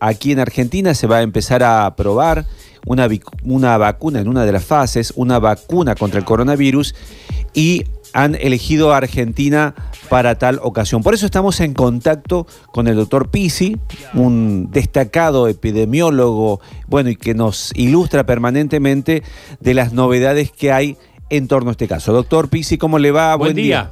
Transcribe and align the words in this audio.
aquí 0.00 0.32
en 0.32 0.40
Argentina 0.40 0.94
se 0.94 1.06
va 1.06 1.18
a 1.18 1.22
empezar 1.22 1.62
a 1.62 1.94
probar 1.96 2.46
una, 2.86 3.08
una 3.44 3.78
vacuna 3.78 4.20
en 4.20 4.28
una 4.28 4.44
de 4.44 4.52
las 4.52 4.64
fases, 4.64 5.12
una 5.16 5.38
vacuna 5.38 5.94
contra 5.94 6.18
el 6.18 6.24
coronavirus 6.24 6.94
y 7.54 7.84
han 8.12 8.34
elegido 8.34 8.92
a 8.92 8.98
Argentina 8.98 9.74
para 10.08 10.38
tal 10.38 10.60
ocasión. 10.62 11.02
Por 11.02 11.14
eso 11.14 11.26
estamos 11.26 11.60
en 11.60 11.74
contacto 11.74 12.46
con 12.72 12.88
el 12.88 12.96
doctor 12.96 13.30
Pisi, 13.30 13.76
un 14.14 14.70
destacado 14.70 15.48
epidemiólogo, 15.48 16.60
bueno, 16.86 17.10
y 17.10 17.16
que 17.16 17.34
nos 17.34 17.72
ilustra 17.74 18.24
permanentemente 18.24 19.22
de 19.60 19.74
las 19.74 19.92
novedades 19.92 20.50
que 20.50 20.72
hay 20.72 20.96
en 21.30 21.48
torno 21.48 21.70
a 21.70 21.72
este 21.72 21.88
caso. 21.88 22.12
Doctor 22.12 22.48
Pisi, 22.48 22.78
¿cómo 22.78 22.98
le 22.98 23.10
va? 23.10 23.36
Buen, 23.36 23.54
día. 23.54 23.90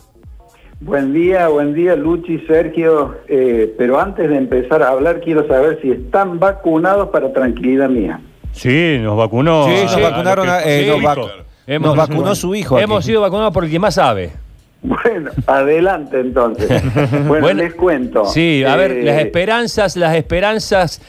Buen 0.80 1.14
día, 1.14 1.48
buen 1.48 1.72
día 1.72 1.96
Luchi, 1.96 2.38
Sergio. 2.46 3.16
Eh, 3.29 3.74
pero 3.79 3.98
antes 3.98 4.29
de 4.29 4.36
empezar 4.36 4.82
a 4.82 4.91
hablar, 4.91 5.20
quiero 5.20 5.46
saber 5.48 5.79
si 5.80 5.91
están 5.91 6.38
vacunados 6.38 7.09
para 7.09 7.32
tranquilidad 7.32 7.88
mía. 7.88 8.20
Sí, 8.52 8.98
nos 9.00 9.16
vacunó. 9.16 9.66
Sí, 9.66 9.84
nos 9.84 10.02
vacunaron. 10.02 10.47
Eh, 10.64 11.78
nos, 11.80 11.97
vacunó 11.97 12.34
su 12.34 12.55
hijo. 12.55 12.78
Hemos 12.78 13.06
sido 13.06 13.23
vacunados 13.23 13.55
por 13.55 13.64
el 13.64 13.70
que 13.70 13.78
más 13.78 13.95
sabe. 13.95 14.33
Bueno, 14.83 15.30
adelante 15.47 16.20
entonces. 16.20 16.70
Bueno, 17.27 17.55
les 17.55 17.74
cuento. 17.74 18.27
Sí, 18.27 18.62
a 18.62 18.77
ver, 18.77 19.02
las 19.02 19.16
eh, 19.16 19.22
esperanzas, 19.22 19.97
las 19.97 20.14
esperanzas 20.14 21.00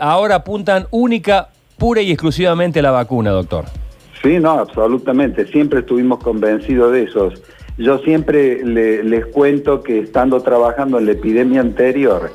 ahora 0.00 0.36
apuntan 0.36 0.86
única, 0.92 1.48
pura 1.76 2.00
y 2.00 2.12
exclusivamente 2.12 2.78
a 2.78 2.82
la 2.82 2.92
vacuna, 2.92 3.32
doctor. 3.32 3.64
Sí, 4.22 4.38
no, 4.38 4.52
absolutamente. 4.52 5.46
Siempre 5.48 5.80
estuvimos 5.80 6.20
convencidos 6.20 6.92
de 6.92 7.02
eso. 7.02 7.32
Yo 7.78 7.98
siempre 7.98 8.64
les 8.64 9.26
cuento 9.26 9.82
que 9.82 9.98
estando 9.98 10.40
trabajando 10.40 10.98
en 10.98 11.06
la 11.06 11.12
epidemia 11.12 11.60
anterior 11.60 12.32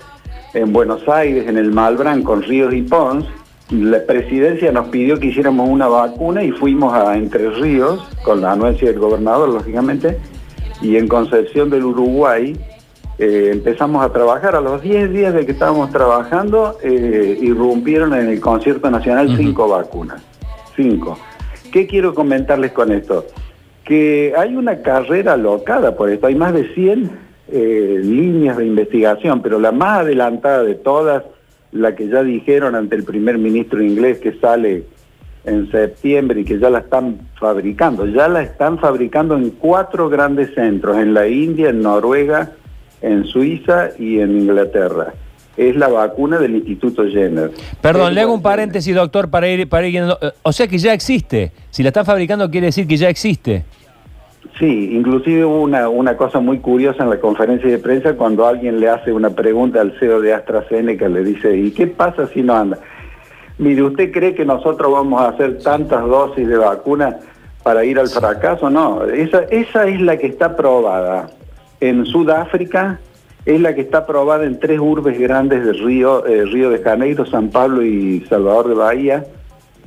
en 0.53 0.71
Buenos 0.71 1.07
Aires, 1.07 1.47
en 1.47 1.57
el 1.57 1.71
Malbrán, 1.71 2.23
con 2.23 2.43
Ríos 2.43 2.73
y 2.73 2.83
Pons, 2.83 3.25
la 3.71 4.05
presidencia 4.05 4.71
nos 4.71 4.89
pidió 4.89 5.17
que 5.17 5.27
hiciéramos 5.27 5.69
una 5.69 5.87
vacuna 5.87 6.43
y 6.43 6.51
fuimos 6.51 6.93
a 6.93 7.15
Entre 7.15 7.49
Ríos, 7.49 8.05
con 8.23 8.41
la 8.41 8.51
anuencia 8.51 8.89
del 8.89 8.99
gobernador, 8.99 9.49
lógicamente, 9.49 10.19
y 10.81 10.97
en 10.97 11.07
Concepción 11.07 11.69
del 11.69 11.85
Uruguay 11.85 12.55
eh, 13.17 13.49
empezamos 13.53 14.03
a 14.03 14.11
trabajar. 14.11 14.55
A 14.55 14.61
los 14.61 14.81
10 14.81 15.11
días 15.13 15.33
de 15.33 15.45
que 15.45 15.53
estábamos 15.53 15.89
trabajando, 15.89 16.77
eh, 16.83 17.37
irrumpieron 17.41 18.13
en 18.13 18.27
el 18.27 18.41
concierto 18.41 18.91
nacional 18.91 19.35
cinco 19.37 19.69
vacunas. 19.69 20.21
Cinco. 20.75 21.17
¿Qué 21.71 21.87
quiero 21.87 22.13
comentarles 22.13 22.73
con 22.73 22.91
esto? 22.91 23.25
Que 23.83 24.33
hay 24.37 24.55
una 24.55 24.81
carrera 24.81 25.37
locada 25.37 25.95
por 25.95 26.09
esto, 26.09 26.27
hay 26.27 26.35
más 26.35 26.53
de 26.53 26.73
100 26.73 27.11
eh, 27.51 27.99
líneas 28.03 28.57
de 28.57 28.65
investigación, 28.65 29.41
pero 29.41 29.59
la 29.59 29.71
más 29.71 30.01
adelantada 30.01 30.63
de 30.63 30.75
todas, 30.75 31.23
la 31.71 31.95
que 31.95 32.07
ya 32.07 32.23
dijeron 32.23 32.75
ante 32.75 32.95
el 32.95 33.03
primer 33.03 33.37
ministro 33.37 33.81
inglés 33.81 34.19
que 34.19 34.33
sale 34.33 34.85
en 35.43 35.71
septiembre 35.71 36.41
y 36.41 36.43
que 36.45 36.59
ya 36.59 36.69
la 36.69 36.79
están 36.79 37.19
fabricando, 37.39 38.05
ya 38.05 38.27
la 38.27 38.43
están 38.43 38.77
fabricando 38.77 39.35
en 39.35 39.49
cuatro 39.49 40.09
grandes 40.09 40.53
centros, 40.53 40.97
en 40.97 41.13
la 41.13 41.27
India, 41.27 41.69
en 41.69 41.81
Noruega, 41.81 42.51
en 43.01 43.25
Suiza 43.25 43.89
y 43.97 44.19
en 44.19 44.37
Inglaterra 44.37 45.13
es 45.57 45.75
la 45.75 45.87
vacuna 45.87 46.39
del 46.39 46.55
Instituto 46.55 47.03
Jenner. 47.05 47.51
Perdón, 47.81 48.13
le 48.13 48.21
hago 48.21 48.33
un 48.33 48.41
paréntesis, 48.41 48.95
doctor, 48.95 49.29
para 49.29 49.49
ir, 49.49 49.67
para 49.67 49.87
ir... 49.87 50.03
O 50.43 50.51
sea 50.51 50.67
que 50.67 50.77
ya 50.77 50.93
existe. 50.93 51.51
Si 51.69 51.83
la 51.83 51.89
están 51.89 52.05
fabricando 52.05 52.49
quiere 52.49 52.67
decir 52.67 52.87
que 52.87 52.97
ya 52.97 53.09
existe. 53.09 53.63
Sí, 54.59 54.91
inclusive 54.93 55.45
hubo 55.45 55.61
una, 55.61 55.89
una 55.89 56.17
cosa 56.17 56.39
muy 56.39 56.59
curiosa 56.59 57.03
en 57.03 57.09
la 57.09 57.19
conferencia 57.19 57.69
de 57.69 57.79
prensa 57.79 58.13
cuando 58.13 58.45
alguien 58.45 58.79
le 58.79 58.89
hace 58.89 59.11
una 59.11 59.31
pregunta 59.31 59.81
al 59.81 59.97
CEO 59.99 60.21
de 60.21 60.33
AstraZeneca, 60.33 61.07
le 61.07 61.23
dice, 61.23 61.55
¿y 61.55 61.71
qué 61.71 61.87
pasa 61.87 62.27
si 62.27 62.41
no 62.41 62.55
anda? 62.55 62.77
Mire, 63.57 63.83
¿usted 63.83 64.11
cree 64.11 64.33
que 64.35 64.45
nosotros 64.45 64.91
vamos 64.91 65.21
a 65.21 65.29
hacer 65.29 65.59
tantas 65.59 66.05
dosis 66.05 66.47
de 66.47 66.57
vacuna 66.57 67.17
para 67.63 67.85
ir 67.85 67.99
al 67.99 68.07
fracaso? 68.07 68.69
No, 68.69 69.03
esa, 69.05 69.43
esa 69.49 69.87
es 69.87 70.01
la 70.01 70.17
que 70.17 70.27
está 70.27 70.55
probada 70.55 71.29
en 71.79 72.05
Sudáfrica, 72.05 72.99
es 73.45 73.59
la 73.59 73.73
que 73.73 73.81
está 73.81 73.99
aprobada 73.99 74.45
en 74.45 74.59
tres 74.59 74.79
urbes 74.79 75.19
grandes 75.19 75.65
de 75.65 75.73
Río, 75.73 76.25
eh, 76.25 76.45
Río 76.45 76.69
de 76.69 76.79
Janeiro, 76.79 77.25
San 77.25 77.49
Pablo 77.49 77.83
y 77.83 78.21
Salvador 78.29 78.67
de 78.67 78.75
Bahía, 78.75 79.25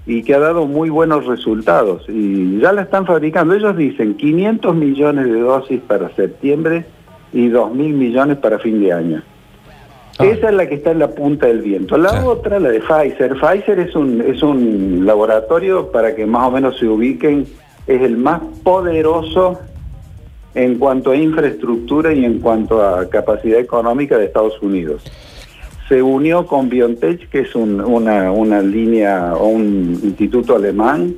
y 0.06 0.22
que 0.22 0.34
ha 0.34 0.38
dado 0.38 0.66
muy 0.66 0.90
buenos 0.90 1.26
resultados. 1.26 2.04
Y 2.08 2.58
ya 2.58 2.72
la 2.72 2.82
están 2.82 3.06
fabricando. 3.06 3.54
Ellos 3.54 3.76
dicen 3.76 4.14
500 4.14 4.74
millones 4.74 5.26
de 5.26 5.40
dosis 5.40 5.80
para 5.80 6.14
septiembre 6.14 6.84
y 7.32 7.48
2 7.48 7.74
mil 7.74 7.94
millones 7.94 8.38
para 8.38 8.58
fin 8.58 8.80
de 8.80 8.92
año. 8.92 9.22
Ah. 10.18 10.26
Esa 10.26 10.48
es 10.48 10.54
la 10.54 10.68
que 10.68 10.74
está 10.74 10.90
en 10.90 10.98
la 10.98 11.08
punta 11.08 11.46
del 11.46 11.62
viento. 11.62 11.96
La 11.96 12.24
otra, 12.24 12.58
la 12.60 12.70
de 12.70 12.80
Pfizer. 12.80 13.34
Pfizer 13.34 13.78
es 13.78 13.94
un, 13.94 14.20
es 14.20 14.42
un 14.42 15.06
laboratorio, 15.06 15.90
para 15.90 16.14
que 16.14 16.26
más 16.26 16.48
o 16.48 16.50
menos 16.50 16.78
se 16.78 16.86
ubiquen, 16.86 17.46
es 17.86 18.02
el 18.02 18.16
más 18.16 18.40
poderoso 18.62 19.60
en 20.54 20.78
cuanto 20.78 21.10
a 21.10 21.16
infraestructura 21.16 22.12
y 22.12 22.24
en 22.24 22.38
cuanto 22.38 22.82
a 22.82 23.08
capacidad 23.08 23.58
económica 23.58 24.16
de 24.18 24.26
Estados 24.26 24.60
Unidos. 24.62 25.02
Se 25.88 26.00
unió 26.02 26.46
con 26.46 26.68
BioNTech, 26.68 27.28
que 27.28 27.40
es 27.40 27.54
una, 27.54 28.30
una 28.30 28.62
línea 28.62 29.34
o 29.34 29.48
un 29.48 30.00
instituto 30.02 30.56
alemán, 30.56 31.14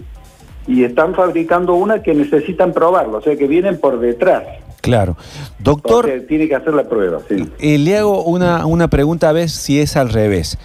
y 0.66 0.82
están 0.82 1.14
fabricando 1.14 1.74
una 1.74 2.02
que 2.02 2.14
necesitan 2.14 2.72
probarlo, 2.72 3.18
o 3.18 3.22
sea 3.22 3.36
que 3.36 3.46
vienen 3.46 3.78
por 3.78 4.00
detrás. 4.00 4.42
Claro. 4.80 5.16
Doctor... 5.58 6.08
tiene 6.28 6.48
que 6.48 6.54
hacer 6.54 6.74
la 6.74 6.88
prueba, 6.88 7.20
sí. 7.28 7.48
Eh, 7.58 7.78
le 7.78 7.98
hago 7.98 8.22
una, 8.24 8.66
una 8.66 8.88
pregunta 8.88 9.28
a 9.28 9.32
ver 9.32 9.48
si 9.48 9.80
es 9.80 9.96
al 9.96 10.10
revés. 10.10 10.58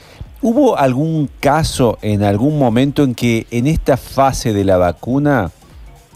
¿Hubo 0.43 0.77
algún 0.77 1.29
caso 1.39 1.99
en 2.01 2.23
algún 2.23 2.57
momento 2.57 3.03
en 3.03 3.13
que 3.13 3.45
en 3.51 3.67
esta 3.67 3.97
fase 3.97 4.53
de 4.53 4.63
la 4.63 4.77
vacuna 4.77 5.51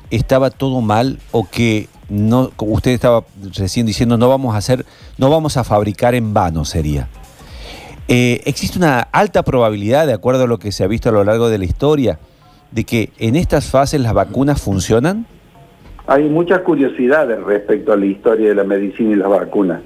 estaba 0.10 0.50
todo 0.50 0.82
mal 0.82 1.20
o 1.32 1.48
que 1.50 1.88
no, 2.10 2.52
usted 2.60 2.92
estaba 2.92 3.24
recién 3.58 3.86
diciendo, 3.86 4.18
no 4.18 4.30
vamos 4.30 4.56
a 4.56 4.58
hacer, 4.58 4.86
no 5.18 5.30
vamos 5.30 5.58
a 5.58 5.64
fabricar 5.64 6.16
en 6.16 6.34
vano, 6.34 6.66
sería. 6.66 7.08
Eh, 8.08 8.42
existe 8.46 8.78
una 8.78 9.00
alta 9.00 9.44
probabilidad, 9.44 10.06
de 10.06 10.14
acuerdo 10.14 10.44
a 10.44 10.48
lo 10.48 10.60
que 10.60 10.72
se 10.72 10.84
ha 10.84 10.88
visto 10.88 11.10
a 11.10 11.12
lo 11.12 11.24
largo 11.24 11.50
de 11.50 11.58
la 11.58 11.66
historia, 11.66 12.20
de 12.72 12.84
que 12.84 13.10
en 13.18 13.36
estas 13.36 13.70
fases 13.70 14.00
las 14.00 14.14
vacunas 14.14 14.62
funcionan. 14.62 15.26
Hay 16.08 16.30
muchas 16.30 16.60
curiosidades 16.62 17.42
respecto 17.44 17.94
a 17.94 17.98
la 17.98 18.06
historia 18.06 18.50
de 18.50 18.56
la 18.56 18.64
medicina 18.64 19.12
y 19.12 19.16
las 19.16 19.30
vacunas. 19.30 19.82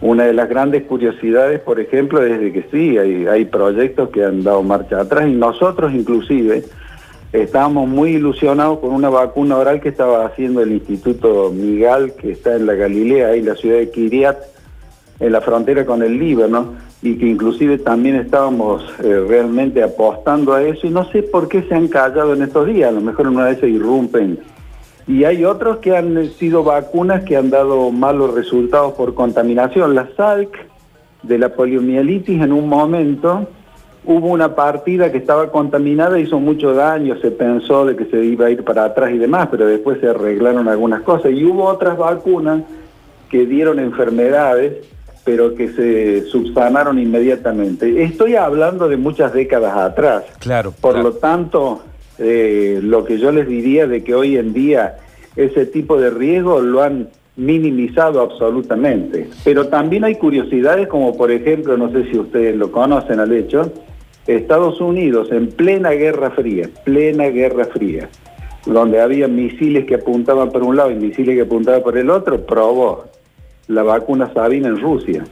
Una 0.00 0.24
de 0.24 0.32
las 0.32 0.48
grandes 0.48 0.84
curiosidades, 0.84 1.60
por 1.60 1.80
ejemplo, 1.80 2.24
es 2.24 2.40
de 2.40 2.52
que 2.52 2.66
sí, 2.70 2.96
hay, 2.96 3.26
hay 3.26 3.44
proyectos 3.44 4.10
que 4.10 4.24
han 4.24 4.42
dado 4.44 4.62
marcha 4.62 5.00
atrás 5.00 5.28
y 5.28 5.32
nosotros 5.32 5.92
inclusive 5.92 6.64
Estábamos 7.32 7.88
muy 7.88 8.16
ilusionados 8.16 8.80
con 8.80 8.90
una 8.90 9.08
vacuna 9.08 9.56
oral 9.56 9.80
que 9.80 9.90
estaba 9.90 10.26
haciendo 10.26 10.62
el 10.62 10.72
Instituto 10.72 11.52
Miguel, 11.54 12.12
que 12.14 12.32
está 12.32 12.56
en 12.56 12.66
la 12.66 12.74
Galilea, 12.74 13.28
ahí 13.28 13.38
en 13.38 13.46
la 13.46 13.54
ciudad 13.54 13.78
de 13.78 13.90
Kiriat, 13.90 14.36
en 15.20 15.32
la 15.32 15.40
frontera 15.40 15.86
con 15.86 16.02
el 16.02 16.18
Líbano, 16.18 16.74
y 17.02 17.16
que 17.16 17.26
inclusive 17.26 17.78
también 17.78 18.16
estábamos 18.16 18.82
eh, 19.04 19.24
realmente 19.28 19.80
apostando 19.80 20.54
a 20.54 20.62
eso, 20.64 20.88
y 20.88 20.90
no 20.90 21.08
sé 21.12 21.22
por 21.22 21.46
qué 21.46 21.62
se 21.62 21.74
han 21.74 21.86
callado 21.86 22.34
en 22.34 22.42
estos 22.42 22.66
días, 22.66 22.88
a 22.88 22.92
lo 22.92 23.00
mejor 23.00 23.28
una 23.28 23.44
vez 23.44 23.60
se 23.60 23.68
irrumpen. 23.68 24.40
Y 25.06 25.22
hay 25.22 25.44
otros 25.44 25.78
que 25.78 25.96
han 25.96 26.30
sido 26.32 26.64
vacunas 26.64 27.22
que 27.22 27.36
han 27.36 27.50
dado 27.50 27.92
malos 27.92 28.34
resultados 28.34 28.94
por 28.94 29.14
contaminación. 29.14 29.94
La 29.94 30.08
SALC 30.16 30.50
de 31.22 31.38
la 31.38 31.50
poliomielitis 31.50 32.42
en 32.42 32.52
un 32.52 32.68
momento 32.68 33.48
hubo 34.04 34.28
una 34.28 34.54
partida 34.54 35.12
que 35.12 35.18
estaba 35.18 35.50
contaminada, 35.50 36.18
hizo 36.18 36.40
mucho 36.40 36.74
daño, 36.74 37.16
se 37.20 37.30
pensó 37.30 37.84
de 37.84 37.96
que 37.96 38.06
se 38.06 38.24
iba 38.24 38.46
a 38.46 38.50
ir 38.50 38.64
para 38.64 38.84
atrás 38.84 39.10
y 39.12 39.18
demás, 39.18 39.48
pero 39.50 39.66
después 39.66 40.00
se 40.00 40.08
arreglaron 40.08 40.68
algunas 40.68 41.02
cosas. 41.02 41.32
Y 41.32 41.44
hubo 41.44 41.64
otras 41.64 41.98
vacunas 41.98 42.62
que 43.28 43.46
dieron 43.46 43.78
enfermedades, 43.78 44.84
pero 45.24 45.54
que 45.54 45.68
se 45.68 46.22
subsanaron 46.26 46.98
inmediatamente. 46.98 48.02
Estoy 48.02 48.36
hablando 48.36 48.88
de 48.88 48.96
muchas 48.96 49.32
décadas 49.32 49.76
atrás. 49.76 50.24
Claro. 50.38 50.72
Por 50.80 50.98
lo 50.98 51.12
tanto, 51.12 51.82
eh, 52.18 52.80
lo 52.82 53.04
que 53.04 53.18
yo 53.18 53.30
les 53.30 53.46
diría 53.46 53.86
de 53.86 54.02
que 54.02 54.14
hoy 54.14 54.36
en 54.36 54.52
día 54.52 54.96
ese 55.36 55.66
tipo 55.66 55.98
de 55.98 56.10
riesgo 56.10 56.60
lo 56.60 56.82
han 56.82 57.08
minimizado 57.36 58.20
absolutamente. 58.20 59.28
Pero 59.44 59.68
también 59.68 60.04
hay 60.04 60.16
curiosidades 60.16 60.88
como 60.88 61.16
por 61.16 61.30
ejemplo, 61.30 61.76
no 61.76 61.90
sé 61.92 62.10
si 62.10 62.18
ustedes 62.18 62.56
lo 62.56 62.72
conocen 62.72 63.20
al 63.20 63.32
hecho, 63.32 63.72
Estados 64.26 64.80
Unidos 64.80 65.28
en 65.32 65.48
plena 65.48 65.90
Guerra 65.90 66.30
Fría, 66.30 66.68
plena 66.84 67.24
Guerra 67.26 67.66
Fría, 67.66 68.08
donde 68.66 69.00
había 69.00 69.28
misiles 69.28 69.86
que 69.86 69.96
apuntaban 69.96 70.50
por 70.50 70.62
un 70.62 70.76
lado 70.76 70.90
y 70.90 70.96
misiles 70.96 71.36
que 71.36 71.42
apuntaban 71.42 71.82
por 71.82 71.96
el 71.96 72.10
otro, 72.10 72.44
probó 72.44 73.04
la 73.68 73.82
vacuna 73.82 74.32
Sabina 74.32 74.68
en 74.68 74.80
Rusia. 74.80 75.24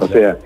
O 0.00 0.06
sea, 0.06 0.38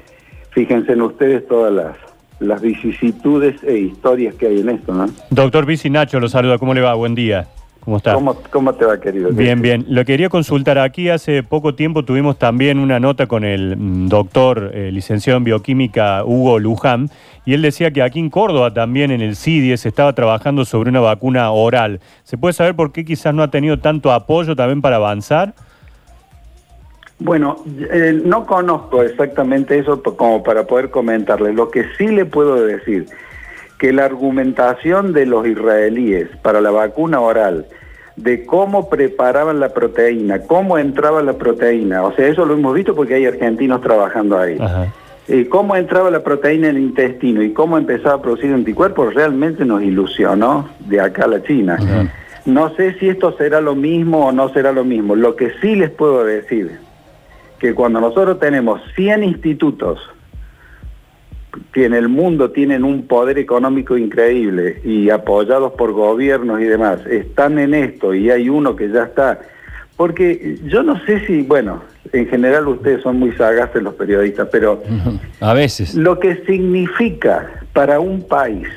fíjense 0.51 0.93
en 0.93 1.03
ustedes 1.03 1.47
todas 1.47 1.73
las, 1.73 1.97
las 2.41 2.61
vicisitudes 2.61 3.63
e 3.63 3.79
historias 3.79 4.35
que 4.35 4.47
hay 4.49 4.61
en 4.61 4.71
esto, 4.71 4.93
¿no? 4.93 5.07
Doctor 5.31 5.67
Nacho 5.91 6.21
lo 6.21 6.29
saluda, 6.29 6.59
¿cómo 6.59 6.75
le 6.75 6.81
va? 6.81 6.95
Buen 6.95 7.15
día. 7.15 7.47
¿Cómo 7.85 7.99
está? 7.99 8.15
¿Cómo, 8.15 8.35
cómo 8.51 8.73
te 8.73 8.87
va, 8.87 8.99
querido? 8.99 9.31
Bien, 9.31 9.61
bien. 9.61 9.85
Lo 9.89 10.05
quería 10.05 10.31
consultar. 10.31 10.79
Aquí 10.79 11.11
hace 11.11 11.43
poco 11.43 11.75
tiempo 11.75 12.05
tuvimos 12.05 12.39
también 12.39 12.79
una 12.79 12.99
nota 12.99 13.27
con 13.27 13.45
el 13.45 13.77
mm, 13.77 14.09
doctor 14.09 14.71
eh, 14.73 14.91
licenciado 14.91 15.37
en 15.37 15.45
bioquímica 15.45 16.25
Hugo 16.25 16.59
Luján 16.59 17.11
y 17.45 17.53
él 17.53 17.61
decía 17.61 17.91
que 17.91 18.03
aquí 18.03 18.21
en 18.21 18.31
Córdoba 18.31 18.73
también 18.73 19.11
en 19.11 19.21
el 19.21 19.37
CIDIE 19.37 19.77
se 19.77 19.89
estaba 19.89 20.15
trabajando 20.15 20.65
sobre 20.65 20.89
una 20.89 21.01
vacuna 21.01 21.51
oral. 21.51 22.01
¿Se 22.23 22.39
puede 22.39 22.55
saber 22.55 22.75
por 22.75 22.91
qué 22.91 23.05
quizás 23.05 23.35
no 23.35 23.43
ha 23.43 23.51
tenido 23.51 23.79
tanto 23.79 24.13
apoyo 24.13 24.57
también 24.57 24.81
para 24.81 24.97
avanzar? 24.97 25.53
Bueno, 27.19 27.59
eh, 27.93 28.21
no 28.25 28.47
conozco 28.47 29.03
exactamente 29.03 29.79
eso 29.79 30.03
como 30.03 30.43
para 30.43 30.67
poder 30.67 30.91
comentarle. 30.91 31.53
Lo 31.53 31.71
que 31.71 31.85
sí 31.97 32.09
le 32.09 32.25
puedo 32.25 32.57
decir, 32.65 33.07
que 33.79 33.93
la 33.93 34.05
argumentación 34.05 35.13
de 35.13 35.27
los 35.27 35.47
israelíes 35.47 36.29
para 36.43 36.61
la 36.61 36.71
vacuna 36.71 37.21
oral, 37.21 37.67
de 38.17 38.47
cómo 38.47 38.89
preparaban 38.89 39.59
la 39.61 39.71
proteína, 39.71 40.41
cómo 40.43 40.79
entraba 40.79 41.23
la 41.23 41.33
proteína, 41.33 42.03
o 42.05 42.15
sea, 42.15 42.29
eso 42.29 42.45
lo 42.45 42.55
hemos 42.55 42.75
visto 42.75 42.95
porque 42.95 43.15
hay 43.15 43.27
argentinos 43.27 43.81
trabajando 43.81 44.39
ahí. 44.39 44.57
Eh, 45.27 45.49
cómo 45.49 45.75
entraba 45.75 46.11
la 46.11 46.23
proteína 46.23 46.69
en 46.69 46.77
el 46.77 46.83
intestino 46.83 47.43
y 47.43 47.53
cómo 47.53 47.79
empezaba 47.79 48.17
a 48.17 48.23
producir 48.23 48.53
anticuerpos 48.53 49.15
realmente 49.15 49.65
nos 49.65 49.83
ilusionó 49.83 50.69
de 50.81 51.01
acá 51.01 51.25
a 51.25 51.29
la 51.29 51.43
China. 51.43 51.79
No 52.45 52.75
sé 52.77 52.95
si 52.99 53.09
esto 53.09 53.35
será 53.39 53.61
lo 53.63 53.75
mismo 53.75 54.27
o 54.27 54.33
no 54.33 54.51
será 54.51 54.71
lo 54.71 54.85
mismo. 54.85 55.17
Lo 55.17 55.35
que 55.35 55.51
sí 55.63 55.77
les 55.77 55.91
puedo 55.91 56.25
decir, 56.25 56.79
que 57.59 57.75
cuando 57.75 58.01
nosotros 58.01 58.39
tenemos 58.39 58.83
100 58.97 59.25
institutos 59.25 59.99
que 61.75 61.85
en 61.87 61.93
el 61.93 62.09
mundo 62.09 62.53
tienen 62.53 62.85
un 62.85 63.07
poder 63.09 63.37
económico 63.37 63.99
increíble 63.99 64.81
y 64.85 65.11
apoyados 65.11 65.73
por 65.73 65.91
gobiernos 65.93 66.61
y 66.61 66.65
demás, 66.65 67.05
están 67.05 67.59
en 67.59 67.75
esto 67.75 68.15
y 68.15 68.31
hay 68.31 68.49
uno 68.49 68.77
que 68.77 68.89
ya 68.89 69.03
está. 69.03 69.41
Porque 69.97 70.57
yo 70.67 70.85
no 70.85 70.99
sé 71.05 71.27
si, 71.27 71.43
bueno, 71.43 71.83
en 72.13 72.29
general 72.29 72.69
ustedes 72.69 73.03
son 73.03 73.19
muy 73.19 73.33
sagaces 73.33 73.83
los 73.83 73.95
periodistas, 73.95 74.49
pero 74.53 74.81
A 75.41 75.53
veces. 75.53 75.97
lo 75.97 76.19
que 76.21 76.37
significa 76.47 77.51
para 77.73 77.99
un 77.99 78.23
país, 78.23 78.69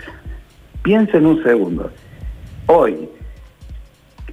piensen 0.82 1.28
un 1.28 1.44
segundo, 1.44 1.92
hoy 2.66 3.10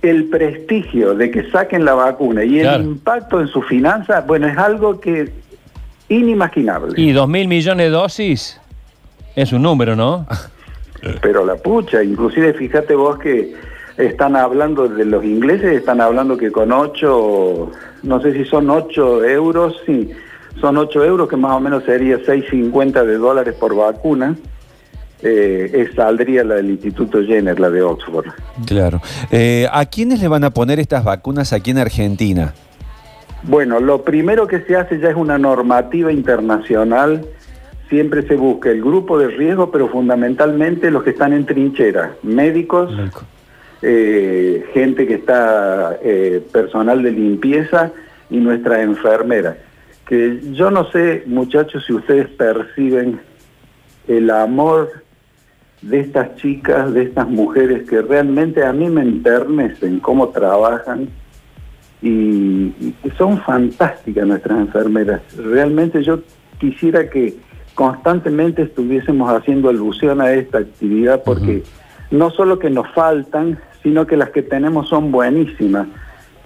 el 0.01 0.25
prestigio 0.25 1.15
de 1.15 1.31
que 1.31 1.51
saquen 1.51 1.85
la 1.85 1.95
vacuna 1.95 2.45
y 2.45 2.61
Claro. 2.61 2.83
el 2.83 2.89
impacto 2.89 3.41
en 3.43 3.49
sus 3.49 3.67
finanzas, 3.67 4.27
bueno, 4.27 4.47
es 4.47 4.57
algo 4.57 5.01
que 5.01 5.31
inimaginable. 6.09 7.01
Y 7.01 7.13
dos 7.13 7.29
mil 7.29 7.49
millones 7.49 7.87
de 7.87 7.91
dosis 7.91 8.61
es 9.35 9.53
un 9.53 9.63
número, 9.63 9.97
¿no? 9.97 10.27
Pero 11.21 11.45
la 11.45 11.57
pucha, 11.57 12.03
inclusive 12.03 12.55
fíjate 12.55 12.95
vos 12.95 13.19
que 13.19 13.55
están 13.97 14.37
hablando 14.37 14.89
de 14.89 15.05
los 15.05 15.25
ingleses, 15.25 15.77
están 15.77 16.01
hablando 16.01 16.37
que 16.37 16.51
con 16.51 16.73
8, 16.73 17.73
no 18.03 18.21
sé 18.21 18.33
si 18.33 18.45
son 18.45 18.71
8 18.71 19.25
euros, 19.25 19.77
sí, 19.87 20.11
son 20.61 20.79
8 20.79 21.05
euros 21.05 21.29
que 21.29 21.37
más 21.37 21.53
o 21.53 21.61
menos 21.61 21.85
sería 21.85 22.19
6,50 22.19 23.05
de 23.05 23.19
dólares 23.19 23.55
por 23.55 23.77
vacuna, 23.77 24.35
eh, 25.23 25.91
saldría 25.95 26.45
la 26.45 26.57
del 26.57 26.71
Instituto 26.71 27.23
Jenner, 27.23 27.59
la 27.59 27.71
de 27.71 27.83
Oxford. 27.83 28.27
Claro. 28.67 29.01
Eh, 29.31 29.67
¿A 29.73 29.87
quiénes 29.87 30.21
le 30.21 30.29
van 30.29 30.45
a 30.45 30.51
poner 30.51 30.81
estas 30.81 31.05
vacunas 31.05 31.53
aquí 31.53 31.71
en 31.71 31.79
Argentina? 31.79 32.53
Bueno, 33.47 33.79
lo 33.79 34.03
primero 34.03 34.47
que 34.47 34.61
se 34.61 34.75
hace 34.75 34.99
ya 34.99 35.11
es 35.11 35.17
una 35.17 35.37
normativa 35.37 36.11
internacional. 36.11 37.27
Siempre 37.91 38.23
se 38.27 38.37
busca 38.37 38.71
el 38.71 38.81
grupo 38.81 39.19
de 39.19 39.29
riesgo, 39.29 39.71
pero 39.71 39.89
fundamentalmente 39.89 40.91
los 40.91 41.03
que 41.03 41.11
están 41.11 41.35
en 41.35 41.45
trinchera, 41.45 42.17
médicos, 42.23 42.91
eh, 43.83 44.65
gente 44.73 45.07
que 45.07 45.15
está, 45.15 45.99
eh, 46.03 46.43
personal 46.53 47.03
de 47.03 47.13
limpieza 47.13 47.93
y 48.31 48.39
nuestras 48.39 48.81
enfermeras. 48.81 49.57
Que 50.09 50.41
yo 50.53 50.71
no 50.71 50.91
sé, 50.91 51.25
muchachos, 51.27 51.85
si 51.87 51.93
ustedes 51.93 52.29
perciben 52.29 53.21
el 54.09 54.31
amor 54.31 54.91
de 55.83 56.01
estas 56.01 56.35
chicas, 56.37 56.95
de 56.95 57.03
estas 57.03 57.29
mujeres 57.29 57.87
que 57.89 58.01
realmente 58.01 58.65
a 58.65 58.73
mí 58.73 58.89
me 58.89 59.03
enternecen 59.03 60.01
cómo 60.01 60.31
trabajan 60.31 61.11
y, 62.05 62.95
son 63.17 63.39
fantásticas 63.39 64.27
nuestras 64.27 64.59
enfermeras. 64.59 65.23
Realmente 65.37 66.03
yo 66.03 66.21
quisiera 66.59 67.09
que 67.09 67.35
constantemente 67.75 68.63
estuviésemos 68.63 69.31
haciendo 69.31 69.71
alusión 69.71 70.21
a 70.21 70.33
esta 70.33 70.59
actividad 70.59 71.23
porque 71.25 71.63
no 72.11 72.31
solo 72.31 72.59
que 72.59 72.71
nos 72.71 72.89
faltan, 72.93 73.59
sino 73.83 74.07
que 74.07 74.17
las 74.17 74.31
que 74.31 74.43
tenemos 74.43 74.89
son 74.89 75.11
buenísimas. 75.11 75.89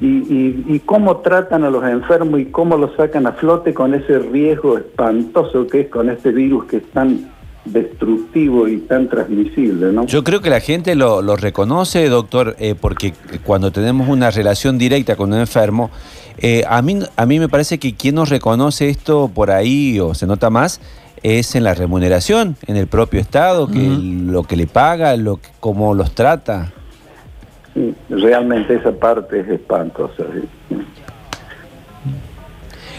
Y, 0.01 0.07
y, 0.07 0.65
y 0.69 0.79
cómo 0.81 1.19
tratan 1.19 1.65
a 1.65 1.71
los 1.71 1.83
enfermos 1.85 2.39
y 2.39 2.47
cómo 2.47 2.77
los 2.77 2.95
sacan 2.95 3.27
a 3.27 3.33
flote 3.33 3.75
con 3.75 3.95
ese 3.95 4.21
riesgo 4.21 4.79
espantoso 4.79 5.67
que 5.67 5.81
es 5.81 5.89
con 5.89 6.09
este 6.09 6.31
virus 6.31 6.67
que 6.67 6.77
es 6.77 6.85
tan 6.93 7.29
destructivo 7.65 8.69
y 8.69 8.79
tan 8.79 9.09
transmisible, 9.09 9.93
¿no? 9.93 10.07
Yo 10.07 10.25
creo 10.25 10.41
que 10.41 10.51
la 10.51 10.61
gente 10.61 10.95
lo, 10.95 11.23
lo 11.23 11.37
reconoce, 11.37 12.09
doctor, 12.09 12.57
eh, 12.59 12.75
porque 12.79 13.13
cuando 13.45 13.71
tenemos 13.71 14.09
una 14.09 14.31
relación 14.31 14.79
directa 14.79 15.17
con 15.17 15.33
un 15.33 15.41
enfermo, 15.41 15.91
eh, 16.39 16.65
a, 16.69 16.83
mí, 16.83 17.01
a 17.17 17.27
mí 17.27 17.39
me 17.39 17.49
parece 17.49 17.79
que 17.79 17.95
quien 17.95 18.15
nos 18.15 18.29
reconoce 18.29 18.89
esto 18.89 19.31
por 19.33 19.51
ahí 19.51 19.99
o 20.01 20.15
se 20.15 20.27
nota 20.27 20.51
más 20.51 20.81
es 21.23 21.57
en 21.57 21.65
la 21.65 21.75
remuneración, 21.75 22.57
en 22.67 22.77
el 22.77 22.87
propio 22.87 23.21
Estado, 23.21 23.67
que 23.67 23.81
lo 23.81 24.45
que 24.45 24.57
le 24.57 24.69
paga, 24.69 25.17
lo 25.17 25.39
que, 25.39 25.49
cómo 25.59 25.95
los 25.95 26.15
trata. 26.15 26.73
Sí, 27.75 27.95
realmente 28.09 28.77
esa 28.77 28.93
parte 28.93 29.41
es 29.41 29.49
espantosa. 29.49 30.25
sí. 30.69 30.77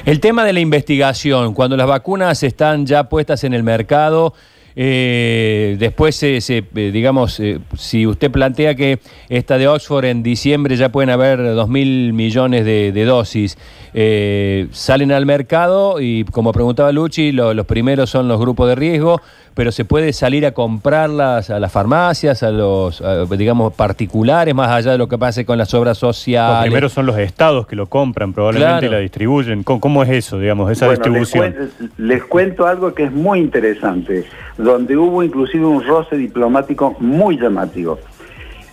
El 0.10 0.20
tema 0.20 0.44
de 0.44 0.54
la 0.54 0.60
investigación, 0.60 1.54
cuando 1.54 1.78
las 1.78 1.86
vacunas 1.86 2.42
están 2.42 2.88
ya 2.88 3.10
puestas 3.10 3.44
en 3.44 3.54
el 3.54 3.62
mercado, 3.62 4.34
eh, 4.82 5.76
después, 5.78 6.16
se, 6.16 6.40
se, 6.40 6.64
eh, 6.74 6.92
digamos, 6.94 7.38
eh, 7.42 7.60
si 7.78 8.08
usted 8.08 8.32
plantea 8.32 8.76
que 8.76 9.00
esta 9.28 9.58
de 9.58 9.68
Oxford 9.68 10.06
en 10.06 10.24
diciembre 10.24 10.78
ya 10.78 10.88
pueden 10.88 11.10
haber 11.10 11.38
2 11.44 11.68
mil 11.68 12.14
millones 12.14 12.64
de, 12.64 12.94
de 12.94 13.04
dosis, 13.04 13.58
eh, 13.94 14.68
salen 14.72 15.12
al 15.12 15.26
mercado 15.26 16.00
y 16.00 16.24
como 16.32 16.54
preguntaba 16.54 16.94
Luchi, 16.94 17.34
lo- 17.34 17.54
los 17.54 17.66
primeros 17.66 18.10
son 18.10 18.30
los 18.30 18.40
grupos 18.40 18.70
de 18.70 18.76
riesgo, 18.76 19.22
pero 19.54 19.74
se 19.74 19.84
puede 19.84 20.14
salir 20.14 20.46
a 20.46 20.54
comprarlas 20.54 21.50
a 21.50 21.60
las 21.60 21.74
farmacias, 21.74 22.42
a 22.44 22.52
los, 22.52 23.02
a, 23.02 23.26
digamos, 23.26 23.74
particulares, 23.74 24.56
más 24.56 24.70
allá 24.70 24.94
de 24.94 24.98
lo 24.98 25.10
que 25.10 25.18
pase 25.18 25.44
con 25.46 25.58
las 25.58 25.74
obras 25.74 25.98
sociales. 25.98 26.56
Los 26.60 26.64
primeros 26.68 26.94
son 26.94 27.06
los 27.06 27.18
estados 27.18 27.68
que 27.68 27.76
lo 27.76 27.88
compran 27.88 28.32
probablemente 28.32 28.80
Claro. 28.80 28.88
y 28.88 28.90
la 28.92 29.00
distribuyen. 29.00 29.64
¿Cómo, 29.64 29.82
cómo 29.82 30.04
es 30.04 30.10
eso, 30.10 30.40
digamos, 30.40 30.72
esa 30.72 30.86
Bueno, 30.86 31.02
les, 31.04 31.20
distribución? 31.20 31.54
cuen- 31.54 31.90
les 31.98 32.24
cuento 32.24 32.66
algo 32.66 32.94
que 32.94 33.04
es 33.04 33.12
muy 33.12 33.40
interesante, 33.40 34.24
donde 34.72 34.96
hubo 34.96 35.24
inclusive 35.24 35.66
un 35.66 35.84
roce 35.84 36.16
diplomático 36.16 36.96
muy 37.00 37.38
llamativo. 37.38 37.98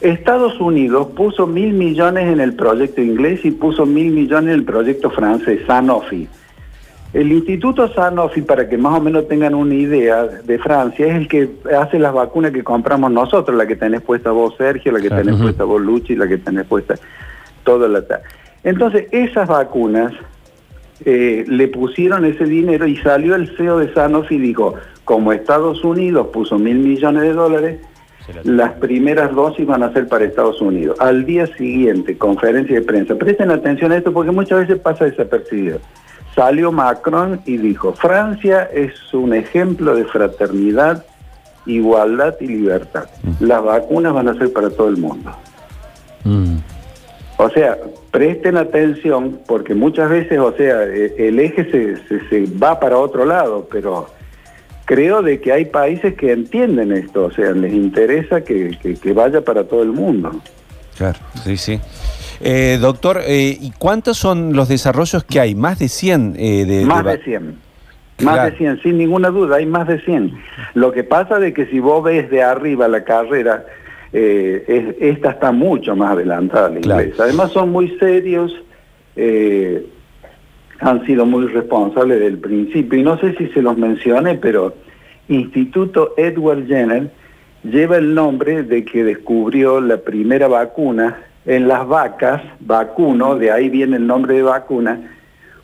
Estados 0.00 0.60
Unidos 0.60 1.08
puso 1.16 1.46
mil 1.46 1.72
millones 1.72 2.30
en 2.30 2.40
el 2.40 2.54
proyecto 2.54 3.00
inglés 3.00 3.44
y 3.44 3.50
puso 3.50 3.86
mil 3.86 4.12
millones 4.12 4.52
en 4.52 4.60
el 4.60 4.64
proyecto 4.64 5.10
francés, 5.10 5.60
Sanofi. 5.66 6.28
El 7.14 7.32
Instituto 7.32 7.88
Sanofi, 7.94 8.42
para 8.42 8.68
que 8.68 8.76
más 8.76 8.98
o 8.98 9.00
menos 9.00 9.26
tengan 9.26 9.54
una 9.54 9.74
idea 9.74 10.24
de 10.24 10.58
Francia, 10.58 11.06
es 11.06 11.14
el 11.14 11.28
que 11.28 11.48
hace 11.78 11.98
las 11.98 12.12
vacunas 12.12 12.52
que 12.52 12.62
compramos 12.62 13.10
nosotros, 13.10 13.56
la 13.56 13.66
que 13.66 13.76
tenés 13.76 14.02
puesta 14.02 14.30
vos, 14.32 14.54
Sergio, 14.58 14.92
la 14.92 15.00
que 15.00 15.08
tenés 15.08 15.36
puesta 15.36 15.64
vos, 15.64 15.80
Luchi, 15.80 16.14
la 16.14 16.28
que 16.28 16.36
tenés 16.36 16.66
puesta 16.66 16.94
toda 17.64 17.88
la... 17.88 18.04
Entonces, 18.64 19.06
esas 19.12 19.48
vacunas 19.48 20.12
eh, 21.04 21.44
le 21.48 21.68
pusieron 21.68 22.24
ese 22.26 22.44
dinero 22.44 22.86
y 22.86 22.96
salió 22.98 23.34
el 23.34 23.56
CEO 23.56 23.78
de 23.78 23.94
Sanofi 23.94 24.34
y 24.34 24.38
dijo, 24.38 24.74
como 25.06 25.32
Estados 25.32 25.82
Unidos 25.82 26.26
puso 26.34 26.58
mil 26.58 26.76
millones 26.76 27.22
de 27.22 27.32
dólares, 27.32 27.80
las 28.42 28.72
primeras 28.72 29.32
dosis 29.34 29.64
van 29.66 29.82
a 29.84 29.92
ser 29.92 30.08
para 30.08 30.24
Estados 30.24 30.60
Unidos. 30.60 30.98
Al 31.00 31.24
día 31.24 31.46
siguiente, 31.56 32.18
conferencia 32.18 32.74
de 32.74 32.82
prensa. 32.82 33.14
Presten 33.14 33.50
atención 33.52 33.92
a 33.92 33.96
esto 33.98 34.12
porque 34.12 34.32
muchas 34.32 34.58
veces 34.66 34.78
pasa 34.80 35.04
desapercibido. 35.04 35.78
Salió 36.34 36.72
Macron 36.72 37.40
y 37.46 37.56
dijo, 37.56 37.92
Francia 37.94 38.68
es 38.74 38.92
un 39.14 39.32
ejemplo 39.32 39.94
de 39.94 40.04
fraternidad, 40.06 41.06
igualdad 41.66 42.34
y 42.40 42.48
libertad. 42.48 43.04
Las 43.40 43.62
vacunas 43.64 44.12
van 44.12 44.28
a 44.28 44.34
ser 44.34 44.52
para 44.52 44.70
todo 44.70 44.88
el 44.88 44.96
mundo. 44.98 45.30
Mm. 46.24 46.56
O 47.38 47.48
sea, 47.50 47.78
presten 48.10 48.56
atención 48.56 49.38
porque 49.46 49.74
muchas 49.74 50.10
veces, 50.10 50.38
o 50.40 50.52
sea, 50.56 50.82
e- 50.82 51.14
el 51.28 51.38
eje 51.38 51.64
se, 51.70 51.96
se- 52.08 52.28
se 52.28 52.52
va 52.58 52.80
para 52.80 52.98
otro 52.98 53.24
lado, 53.24 53.68
pero 53.70 54.08
creo 54.86 55.20
de 55.20 55.40
que 55.40 55.52
hay 55.52 55.66
países 55.66 56.14
que 56.14 56.32
entienden 56.32 56.92
esto, 56.92 57.26
o 57.26 57.30
sea, 57.30 57.50
les 57.52 57.74
interesa 57.74 58.40
que, 58.42 58.78
que- 58.82 58.94
que 58.94 59.12
vaya 59.12 59.42
para 59.42 59.64
todo 59.64 59.82
el 59.82 59.92
mundo. 59.92 60.30
Claro, 60.96 61.18
sí, 61.44 61.56
sí. 61.58 61.78
Eh, 62.40 62.78
doctor, 62.80 63.20
eh, 63.26 63.56
¿y 63.60 63.72
cuántos 63.78 64.16
son 64.16 64.54
los 64.54 64.68
desarrollos 64.68 65.24
que 65.24 65.40
hay? 65.40 65.54
Más 65.54 65.78
de 65.78 65.88
100 65.88 66.36
eh, 66.38 66.64
de, 66.64 66.84
Más 66.86 67.04
de 67.04 67.16
de 67.18 67.24
100. 67.24 67.58
Más 68.22 68.50
de 68.50 68.56
100, 68.56 68.82
sin 68.82 68.96
ninguna 68.96 69.28
duda, 69.28 69.56
hay 69.56 69.66
más 69.66 69.86
de 69.88 70.00
100. 70.00 70.32
Lo 70.74 70.90
que 70.92 71.04
pasa 71.04 71.38
de 71.38 71.52
que 71.52 71.66
si 71.66 71.80
vos 71.80 72.02
ves 72.02 72.30
de 72.30 72.42
arriba 72.42 72.88
la 72.88 73.04
carrera, 73.04 73.66
eh, 74.12 74.64
es- 74.68 74.96
esta 75.16 75.30
está 75.32 75.52
mucho 75.52 75.94
más 75.96 76.12
adelantada 76.12 76.70
la 76.70 76.80
Claro. 76.80 77.02
inglesa. 77.02 77.24
Además 77.24 77.52
son 77.52 77.70
muy 77.72 77.90
serios, 77.98 78.52
eh, 79.16 79.84
han 80.80 81.04
sido 81.06 81.26
muy 81.26 81.46
responsables 81.46 82.20
del 82.20 82.38
principio. 82.38 82.98
Y 82.98 83.02
no 83.02 83.18
sé 83.18 83.34
si 83.36 83.48
se 83.48 83.62
los 83.62 83.76
mencioné, 83.76 84.34
pero 84.34 84.74
Instituto 85.28 86.14
Edward 86.16 86.66
Jenner 86.66 87.10
lleva 87.64 87.96
el 87.96 88.14
nombre 88.14 88.62
de 88.62 88.84
que 88.84 89.04
descubrió 89.04 89.80
la 89.80 89.98
primera 89.98 90.48
vacuna 90.48 91.18
en 91.46 91.68
las 91.68 91.86
vacas, 91.86 92.42
vacuno, 92.60 93.36
de 93.36 93.50
ahí 93.50 93.68
viene 93.68 93.96
el 93.96 94.06
nombre 94.06 94.34
de 94.34 94.42
vacuna, 94.42 95.00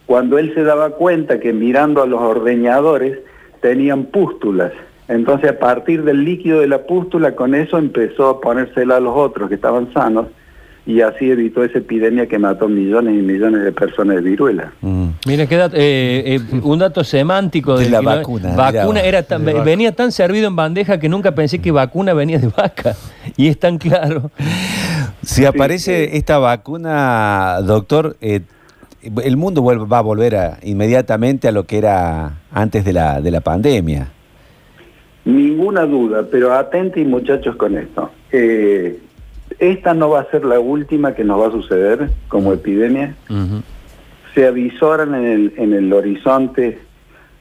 cuando 0.06 0.38
él 0.38 0.52
se 0.54 0.62
daba 0.62 0.90
cuenta 0.90 1.40
que 1.40 1.52
mirando 1.52 2.02
a 2.02 2.06
los 2.06 2.20
ordeñadores 2.20 3.18
tenían 3.60 4.04
pústulas. 4.04 4.72
Entonces 5.08 5.50
a 5.50 5.58
partir 5.58 6.04
del 6.04 6.24
líquido 6.24 6.60
de 6.60 6.68
la 6.68 6.86
pústula, 6.86 7.34
con 7.34 7.54
eso 7.54 7.78
empezó 7.78 8.28
a 8.28 8.40
ponérsela 8.40 8.96
a 8.96 9.00
los 9.00 9.14
otros 9.16 9.48
que 9.48 9.56
estaban 9.56 9.92
sanos 9.92 10.26
y 10.86 11.00
así 11.00 11.30
evitó 11.30 11.64
esa 11.64 11.78
epidemia 11.78 12.26
que 12.26 12.38
mató 12.38 12.68
millones 12.68 13.14
y 13.14 13.22
millones 13.22 13.62
de 13.62 13.72
personas 13.72 14.16
de 14.16 14.22
viruela. 14.22 14.72
Mm. 14.80 15.01
Mira, 15.24 15.46
qué 15.46 15.56
dato- 15.56 15.76
eh, 15.78 16.34
eh, 16.36 16.40
un 16.62 16.78
dato 16.80 17.04
semántico 17.04 17.78
De 17.78 17.88
la 17.88 17.98
que 18.00 18.04
no- 18.04 18.10
vacuna, 18.10 18.56
Vacuna 18.56 19.00
era 19.02 19.22
tan- 19.22 19.44
De 19.44 19.52
vaca. 19.52 19.64
venía 19.64 19.92
tan 19.92 20.10
servido 20.10 20.48
en 20.48 20.56
bandeja 20.56 20.98
que 20.98 21.08
nunca 21.08 21.32
pensé 21.32 21.60
que 21.60 21.70
vacuna 21.70 22.12
venía 22.12 22.38
de 22.40 22.48
vaca. 22.48 22.96
Y 23.36 23.46
es 23.46 23.58
tan 23.58 23.78
claro. 23.78 24.30
Si 25.22 25.44
aparece 25.44 26.04
eh. 26.04 26.10
esta 26.16 26.38
vacuna, 26.38 27.58
doctor, 27.64 28.16
eh, 28.20 28.40
el 29.22 29.36
mundo 29.36 29.62
vuelve- 29.62 29.86
va 29.88 29.98
a 29.98 30.02
volver 30.02 30.34
a- 30.36 30.58
inmediatamente 30.64 31.46
a 31.46 31.52
lo 31.52 31.66
que 31.66 31.78
era 31.78 32.40
antes 32.52 32.84
de 32.84 32.92
la, 32.92 33.20
de 33.20 33.30
la 33.30 33.40
pandemia. 33.40 34.08
Ninguna 35.24 35.82
duda, 35.86 36.24
pero 36.28 36.52
atenten 36.52 37.08
muchachos 37.08 37.54
con 37.54 37.78
esto. 37.78 38.10
Eh, 38.32 38.98
esta 39.60 39.94
no 39.94 40.10
va 40.10 40.22
a 40.22 40.30
ser 40.32 40.44
la 40.44 40.58
última 40.58 41.14
que 41.14 41.22
nos 41.22 41.40
va 41.40 41.46
a 41.46 41.50
suceder 41.52 42.10
como 42.26 42.52
epidemia. 42.52 43.14
Se 44.34 44.46
avisoran 44.46 45.14
en 45.14 45.24
el, 45.24 45.52
en 45.56 45.72
el 45.74 45.92
horizonte 45.92 46.78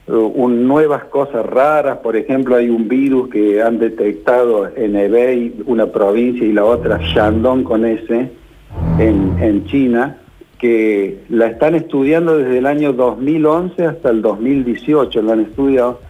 uh, 0.08 0.14
un- 0.14 0.66
nuevas 0.68 1.04
cosas 1.04 1.44
raras. 1.46 1.98
Por 1.98 2.16
ejemplo, 2.16 2.56
hay 2.56 2.68
un 2.68 2.88
virus 2.88 3.28
que 3.30 3.62
han 3.62 3.78
detectado 3.78 4.68
en 4.76 4.96
Hebei, 4.96 5.54
una 5.66 5.86
provincia, 5.86 6.46
y 6.46 6.52
la 6.52 6.64
otra, 6.64 6.98
Shandong 6.98 7.62
con 7.64 7.84
S, 7.86 8.30
en, 8.98 9.36
en 9.40 9.64
China, 9.66 10.18
que 10.58 11.22
la 11.28 11.46
están 11.46 11.74
estudiando 11.74 12.36
desde 12.38 12.58
el 12.58 12.66
año 12.66 12.92
2011 12.92 13.84
hasta 13.86 14.10
el 14.10 14.22
2018, 14.22 15.22
lo 15.22 15.32
han 15.32 15.40
estudiado. 15.40 16.00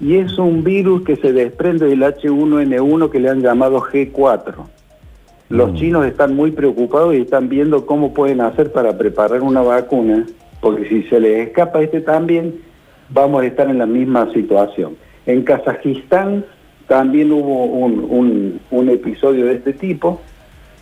Y 0.00 0.16
es 0.16 0.36
un 0.38 0.64
virus 0.64 1.02
que 1.02 1.14
se 1.16 1.32
desprende 1.32 1.86
del 1.86 2.02
H1N1 2.02 3.10
que 3.10 3.20
le 3.20 3.28
han 3.30 3.40
llamado 3.40 3.80
G4. 3.80 4.54
Los 5.52 5.72
Mm. 5.72 5.74
chinos 5.76 6.06
están 6.06 6.34
muy 6.34 6.50
preocupados 6.52 7.14
y 7.14 7.18
están 7.20 7.50
viendo 7.50 7.84
cómo 7.84 8.14
pueden 8.14 8.40
hacer 8.40 8.72
para 8.72 8.96
preparar 8.96 9.42
una 9.42 9.60
vacuna, 9.60 10.24
porque 10.62 10.88
si 10.88 11.02
se 11.04 11.20
les 11.20 11.48
escapa 11.48 11.82
este 11.82 12.00
también, 12.00 12.54
vamos 13.10 13.42
a 13.42 13.46
estar 13.46 13.68
en 13.68 13.76
la 13.76 13.84
misma 13.84 14.32
situación. 14.32 14.96
En 15.26 15.42
Kazajistán 15.42 16.46
también 16.88 17.30
hubo 17.32 17.64
un, 17.66 18.06
un- 18.08 18.60
un 18.70 18.88
episodio 18.88 19.44
de 19.44 19.56
este 19.56 19.74
tipo 19.74 20.22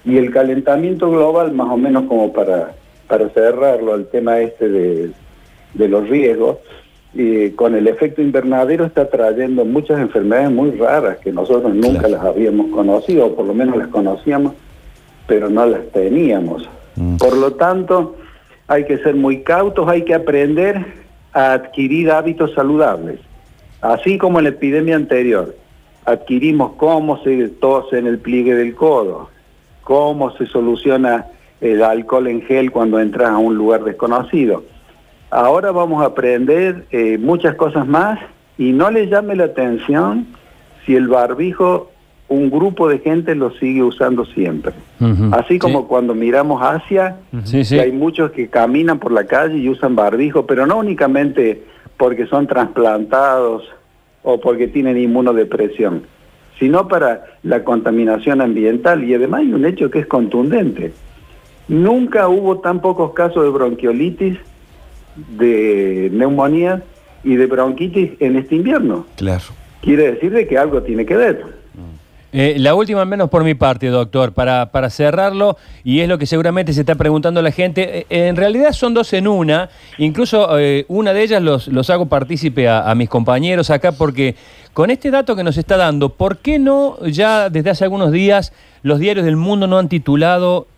y 0.05 0.19
el 0.19 0.31
calentamiento 0.31 1.11
global, 1.11 1.53
más 1.53 1.69
o 1.69 1.77
menos 1.77 2.05
como 2.05 2.33
para, 2.33 2.71
para 3.09 3.29
cerrarlo 3.31 3.93
al 3.93 4.07
tema 4.07 4.39
este 4.39 4.69
de, 4.69 5.11
de 5.75 5.89
los 5.89 6.09
riesgos, 6.09 6.59
eh, 7.17 7.53
con 7.57 7.75
el 7.75 7.89
efecto 7.89 8.23
invernadero 8.23 8.85
está 8.85 9.09
trayendo 9.09 9.65
muchas 9.65 9.99
enfermedades 9.99 10.51
muy 10.53 10.71
raras 10.73 11.19
que 11.19 11.33
nosotros 11.33 11.75
nunca 11.75 12.01
Claro. 12.01 12.15
las 12.15 12.25
habíamos 12.25 12.71
conocido, 12.71 13.27
o 13.27 13.35
por 13.35 13.47
lo 13.47 13.55
menos 13.55 13.77
las 13.77 13.89
conocíamos, 13.89 14.55
pero 15.27 15.49
no 15.49 15.67
las 15.67 15.87
teníamos. 15.93 16.69
Mm. 16.97 17.17
Por 17.17 17.37
lo 17.37 17.53
tanto, 17.55 18.17
hay 18.69 18.85
que 18.85 18.99
ser 18.99 19.17
muy 19.17 19.43
cautos, 19.43 19.89
hay 19.89 20.03
que 20.03 20.15
aprender 20.15 20.85
a 21.33 21.53
adquirir 21.55 22.11
hábitos 22.11 22.55
saludables. 22.55 23.19
Así 23.81 24.19
como 24.19 24.39
en 24.39 24.45
la 24.45 24.51
epidemia 24.51 24.95
anterior, 24.97 25.55
adquirimos 26.05 26.73
cómo 26.77 27.23
se 27.23 27.49
tose 27.49 27.99
en 27.99 28.07
el 28.07 28.19
pliegue 28.19 28.55
del 28.55 28.75
codo, 28.75 29.31
cómo 29.83 30.31
se 30.37 30.47
soluciona 30.47 31.27
el 31.61 31.83
alcohol 31.83 32.29
en 32.29 32.43
gel 32.43 32.71
cuando 32.71 33.01
entras 33.01 33.31
a 33.31 33.39
un 33.39 33.57
lugar 33.57 33.85
desconocido. 33.85 34.65
Ahora 35.31 35.71
vamos 35.73 36.03
a 36.03 36.07
aprender 36.07 36.85
eh, 36.91 37.17
muchas 37.19 37.55
cosas 37.55 37.87
más 37.87 38.19
y 38.59 38.73
no 38.73 38.91
le 38.91 39.07
llame 39.09 39.37
la 39.37 39.45
atención 39.45 40.27
si 40.85 40.97
el 40.97 41.09
barbijo 41.09 41.91
un 42.29 42.49
grupo 42.51 42.89
de 42.89 42.99
gente 43.01 43.35
lo 43.35 43.51
sigue 43.53 43.83
usando 43.83 44.25
siempre. 44.25 44.73
Así 45.33 45.59
como 45.59 45.81
Sí. 45.81 45.87
cuando 45.89 46.15
miramos 46.15 46.61
hacia, 46.63 47.17
Sí, 47.45 47.79
hay 47.79 47.91
muchos 47.91 48.31
que 48.33 48.49
caminan 48.49 48.99
por 49.01 49.11
la 49.13 49.25
calle 49.25 49.59
y 49.59 49.69
usan 49.69 49.97
barbijo, 49.97 50.47
pero 50.47 50.65
no 50.67 50.79
únicamente 50.79 51.63
porque 51.97 52.27
son 52.27 52.47
trasplantados 52.47 53.65
o 54.23 54.39
porque 54.41 54.69
tienen 54.69 54.97
inmunodepresión, 54.99 56.03
sino 56.59 56.87
para 56.87 57.25
la 57.43 57.65
contaminación 57.65 58.41
ambiental. 58.41 59.03
Y 59.03 59.15
además 59.15 59.41
hay 59.41 59.53
un 59.53 59.65
hecho 59.65 59.91
que 59.91 59.99
es 60.01 60.07
contundente. 60.07 60.93
Nunca 61.69 62.29
hubo 62.29 62.59
tan 62.61 62.81
pocos 62.81 63.13
casos 63.13 63.43
de 63.45 63.51
bronquiolitis, 63.51 64.39
de 65.17 66.11
neumonía 66.13 66.83
y 67.25 67.37
de 67.37 67.47
bronquitis 67.47 68.13
en 68.21 68.37
este 68.37 68.57
invierno. 68.57 69.07
Claro. 69.17 69.45
Quiere 69.83 70.13
decir 70.13 70.33
de 70.33 70.47
que 70.47 70.59
algo 70.59 70.83
tiene 70.83 71.05
que 71.07 71.17
ver. 71.17 71.61
Eh, 72.33 72.55
la 72.59 72.77
última, 72.77 73.01
al 73.01 73.09
menos 73.09 73.29
por 73.29 73.43
mi 73.43 73.55
parte, 73.55 73.89
doctor, 73.89 74.33
para, 74.33 74.71
para 74.71 74.89
cerrarlo, 74.89 75.57
y 75.83 75.99
es 75.99 76.09
lo 76.09 76.17
que 76.17 76.27
seguramente 76.27 76.73
se 76.73 76.81
está 76.81 76.95
preguntando 76.95 77.43
la 77.43 77.51
gente. 77.51 78.07
eh, 78.09 78.29
en 78.29 78.37
realidad 78.37 78.73
son 78.73 78.95
dos 78.95 79.13
en 79.15 79.27
una, 79.27 79.69
incluso 79.99 80.57
eh, 80.57 80.85
una 80.87 81.13
de 81.13 81.25
ellas 81.25 81.43
los, 81.43 81.67
los 81.67 81.91
hago 81.91 82.07
partícipe 82.07 82.69
a, 82.69 82.89
a 82.89 82.95
mis 82.95 83.09
compañeros 83.09 83.71
acá, 83.71 83.91
porque 83.91 84.37
con 84.73 84.91
este 84.91 85.11
dato 85.11 85.35
que 85.35 85.43
nos 85.43 85.57
está 85.57 85.77
dando, 85.77 86.11
¿por 86.11 86.37
qué 86.37 86.61
no 86.61 87.05
ya 87.05 87.51
desde 87.51 87.71
hace 87.71 87.83
algunos 87.83 88.13
días 88.13 88.53
los 88.85 89.01
diarios 89.01 89.27
del 89.27 89.37
mundo 89.37 89.67
no 89.67 89.79
han 89.79 89.89
titulado 89.89 90.69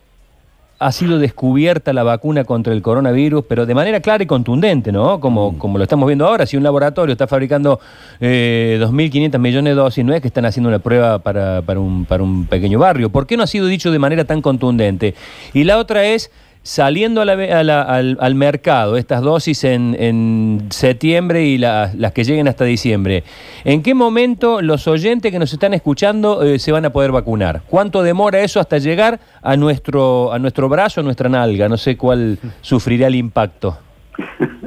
ha 0.79 0.91
sido 0.91 1.19
descubierta 1.19 1.93
la 1.93 2.03
vacuna 2.03 2.43
contra 2.43 2.73
el 2.73 2.81
coronavirus, 2.81 3.45
pero 3.47 3.65
de 3.65 3.73
manera 3.73 4.01
clara 4.01 4.23
y 4.23 4.27
contundente, 4.27 4.91
¿no? 4.91 5.19
Como, 5.19 5.57
como 5.57 5.77
lo 5.77 5.83
estamos 5.83 6.07
viendo 6.07 6.25
ahora, 6.25 6.45
si 6.45 6.57
un 6.57 6.63
laboratorio 6.63 7.13
está 7.13 7.27
fabricando 7.27 7.79
eh, 8.19 8.77
2.500 8.81 9.39
millones 9.39 9.71
de 9.71 9.75
dosis, 9.75 10.03
no 10.03 10.13
es 10.13 10.21
que 10.21 10.27
están 10.27 10.45
haciendo 10.45 10.69
una 10.69 10.79
prueba 10.79 11.19
para, 11.19 11.61
para, 11.61 11.79
un, 11.79 12.05
para 12.05 12.23
un 12.23 12.45
pequeño 12.47 12.79
barrio. 12.79 13.09
¿Por 13.09 13.27
qué 13.27 13.37
no 13.37 13.43
ha 13.43 13.47
sido 13.47 13.67
dicho 13.67 13.91
de 13.91 13.99
manera 13.99 14.25
tan 14.25 14.41
contundente? 14.41 15.15
Y 15.53 15.63
la 15.63 15.77
otra 15.77 16.05
es, 16.05 16.31
saliendo 16.63 17.21
a 17.21 17.25
la 17.25 17.33
a 17.33 17.63
la- 17.63 17.81
al, 17.81 18.17
al 18.21 18.35
mercado, 18.35 18.95
estas 18.97 19.21
dosis 19.21 19.63
en, 19.65 19.95
en 19.99 20.67
septiembre 20.69 21.43
y 21.45 21.57
las- 21.57 21.93
las 21.95 22.13
que 22.13 22.23
lleguen 22.23 22.47
hasta 22.47 22.63
diciembre, 22.65 23.23
¿en 23.65 23.83
qué 23.83 23.93
momento 23.93 24.61
los 24.61 24.87
oyentes 24.87 25.31
que 25.31 25.39
nos 25.39 25.51
están 25.53 25.73
escuchando 25.73 26.41
eh, 26.41 26.59
se 26.59 26.71
van 26.71 26.85
a 26.85 26.91
poder 26.91 27.11
vacunar? 27.11 27.61
¿Cuánto 27.69 28.01
demora 28.01 28.39
eso 28.41 28.59
hasta 28.61 28.77
llegar 28.77 29.19
a 29.41 29.57
nuestro, 29.57 30.31
a 30.31 30.39
nuestro 30.39 30.69
brazo, 30.69 31.01
a 31.01 31.03
nuestra 31.03 31.27
nalga? 31.29 31.67
No 31.69 31.77
sé 31.77 31.97
cuál 31.97 32.37
sufrirá 32.61 33.07
el 33.07 33.15
impacto. 33.15 33.77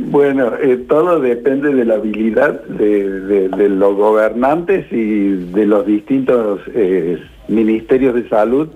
Bueno, 0.00 0.52
eh, 0.62 0.76
todo 0.88 1.20
depende 1.20 1.72
de 1.74 1.84
la 1.84 1.94
habilidad 1.94 2.60
de, 2.64 3.08
de- 3.20 3.48
de 3.50 3.68
los 3.68 3.94
gobernantes 3.94 4.86
y 4.90 5.28
de 5.52 5.66
los 5.66 5.86
distintos 5.86 6.60
eh, 6.74 7.18
ministerios 7.48 8.14
de 8.14 8.28
salud 8.28 8.68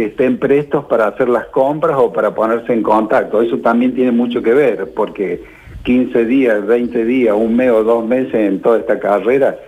que 0.00 0.06
estén 0.06 0.38
prestos 0.38 0.86
para 0.86 1.08
hacer 1.08 1.28
las 1.28 1.44
compras 1.48 1.98
o 1.98 2.10
para 2.10 2.34
ponerse 2.34 2.72
en 2.72 2.82
contacto. 2.82 3.42
Eso 3.42 3.58
también 3.58 3.94
tiene 3.94 4.12
mucho 4.12 4.40
que 4.40 4.54
ver, 4.54 4.88
porque 4.96 5.42
15 5.82 6.24
días, 6.24 6.66
20 6.66 7.04
días, 7.04 7.36
un 7.36 7.54
mes 7.54 7.70
o 7.70 7.84
dos 7.84 8.06
meses 8.06 8.32
en 8.34 8.62
toda 8.62 8.78
esta 8.78 8.98
carrera 8.98 9.58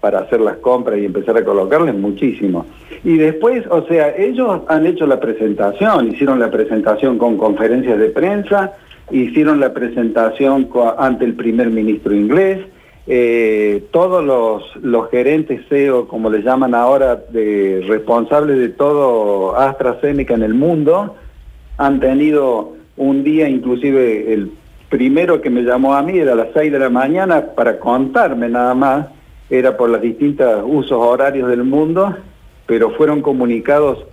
para 0.00 0.18
hacer 0.18 0.40
las 0.40 0.56
compras 0.56 0.98
y 0.98 1.04
empezar 1.04 1.36
a 1.36 1.44
colocarles 1.44 1.94
muchísimo. 1.94 2.66
Y 3.04 3.18
después, 3.18 3.68
o 3.70 3.86
sea, 3.86 4.16
ellos 4.16 4.62
han 4.66 4.84
hecho 4.84 5.06
la 5.06 5.20
presentación, 5.20 6.08
hicieron 6.08 6.40
la 6.40 6.50
presentación 6.50 7.16
con 7.16 7.38
conferencias 7.38 8.00
de 8.00 8.08
prensa, 8.08 8.72
hicieron 9.12 9.60
la 9.60 9.72
presentación 9.72 10.68
ante 10.98 11.24
el 11.24 11.34
primer 11.34 11.70
ministro 11.70 12.12
inglés, 12.16 12.58
eh, 13.10 13.88
todos 13.90 14.22
los, 14.22 15.10
gerentes 15.10 15.66
CEO, 15.70 16.06
como 16.08 16.28
le 16.28 16.42
llaman 16.42 16.74
ahora, 16.74 17.16
de 17.16 17.82
responsables 17.88 18.58
de 18.58 18.68
todo 18.68 19.56
AstraZeneca 19.56 20.34
en 20.34 20.42
el 20.42 20.52
mundo, 20.52 21.16
han 21.78 22.00
tenido 22.00 22.74
un 22.98 23.24
día, 23.24 23.48
inclusive 23.48 24.34
el 24.34 24.52
primero 24.90 25.40
que 25.40 25.48
me 25.48 25.62
llamó 25.62 25.94
a 25.94 26.02
mí 26.02 26.18
era 26.18 26.32
a 26.32 26.36
las 26.36 26.48
6 26.52 26.70
de 26.70 26.78
la 26.78 26.90
mañana 26.90 27.46
para 27.56 27.78
contarme 27.78 28.50
nada 28.50 28.74
más, 28.74 29.06
era 29.48 29.74
por 29.78 29.88
los 29.88 30.02
distintos 30.02 30.62
usos 30.66 30.98
horarios 30.98 31.48
del 31.48 31.64
mundo, 31.64 32.14
pero 32.66 32.90
fueron 32.90 33.22
comunicados 33.22 34.04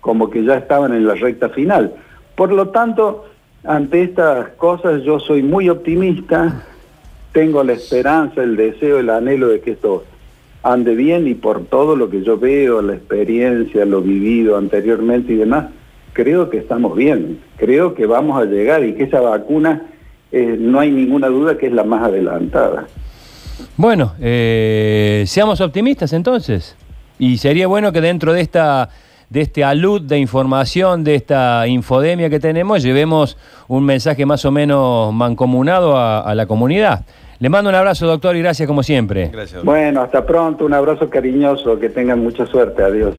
como 0.00 0.30
que 0.30 0.42
ya 0.42 0.54
estaban 0.54 0.94
en 0.94 1.06
la 1.06 1.16
recta 1.16 1.50
final. 1.50 1.92
Por 2.34 2.50
lo 2.52 2.68
tanto, 2.68 3.26
ante 3.64 4.04
estas 4.04 4.48
cosas 4.50 5.02
yo 5.02 5.20
soy 5.20 5.42
muy 5.42 5.68
optimista, 5.68 6.64
tengo 7.38 7.62
la 7.62 7.74
esperanza, 7.74 8.42
el 8.42 8.56
deseo, 8.56 8.98
el 8.98 9.10
anhelo 9.10 9.46
de 9.46 9.60
que 9.60 9.70
esto 9.70 10.02
ande 10.64 10.96
bien 10.96 11.28
y 11.28 11.34
por 11.34 11.66
todo 11.66 11.94
lo 11.94 12.10
que 12.10 12.24
yo 12.24 12.36
veo, 12.36 12.82
la 12.82 12.94
experiencia, 12.94 13.84
lo 13.84 14.02
vivido 14.02 14.56
anteriormente 14.56 15.34
y 15.34 15.36
demás, 15.36 15.66
creo 16.14 16.50
que 16.50 16.58
estamos 16.58 16.96
bien, 16.96 17.38
creo 17.56 17.94
que 17.94 18.06
vamos 18.06 18.42
a 18.42 18.44
llegar 18.44 18.84
y 18.84 18.94
que 18.94 19.04
esa 19.04 19.20
vacuna 19.20 19.82
eh, 20.32 20.56
no 20.58 20.80
hay 20.80 20.90
ninguna 20.90 21.28
duda 21.28 21.56
que 21.56 21.68
es 21.68 21.72
la 21.72 21.84
más 21.84 22.02
adelantada. 22.02 22.88
Bueno, 23.76 24.14
eh, 24.20 25.22
seamos 25.28 25.60
optimistas 25.60 26.12
entonces. 26.12 26.74
Y 27.20 27.38
sería 27.38 27.68
bueno 27.68 27.92
que 27.92 28.00
dentro 28.00 28.32
de 28.32 28.40
esta 28.40 28.88
de 29.30 29.42
este 29.42 29.62
alud 29.62 30.00
de 30.00 30.18
información, 30.18 31.04
de 31.04 31.14
esta 31.14 31.68
infodemia 31.68 32.30
que 32.30 32.40
tenemos, 32.40 32.82
llevemos 32.82 33.36
un 33.68 33.84
mensaje 33.84 34.24
más 34.26 34.44
o 34.44 34.50
menos 34.50 35.12
mancomunado 35.12 35.96
a, 35.96 36.20
a 36.20 36.34
la 36.34 36.46
comunidad. 36.46 37.04
Le 37.40 37.48
mando 37.48 37.70
un 37.70 37.76
abrazo, 37.76 38.06
doctor, 38.06 38.34
y 38.34 38.40
gracias 38.40 38.66
como 38.66 38.82
siempre. 38.82 39.28
Gracias. 39.32 39.62
Bueno, 39.62 40.02
hasta 40.02 40.26
pronto, 40.26 40.64
un 40.64 40.74
abrazo 40.74 41.08
cariñoso, 41.08 41.78
que 41.78 41.88
tengan 41.88 42.18
mucha 42.18 42.44
suerte, 42.46 42.82
adiós. 42.82 43.14